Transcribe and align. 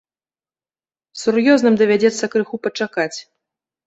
Сур'ёзным 1.23 1.77
давядзецца 1.81 2.29
крыху 2.37 2.55
пачакаць. 2.65 3.15